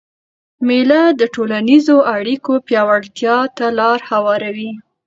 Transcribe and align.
مېله 0.67 1.01
د 1.19 1.21
ټولنیزو 1.35 1.97
اړیکو 2.15 2.53
پیاوړتیا 2.67 3.37
ته 3.57 3.65
لاره 3.79 4.05
هواروي. 4.11 4.71